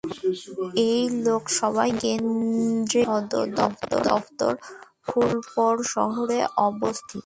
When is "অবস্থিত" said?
6.67-7.19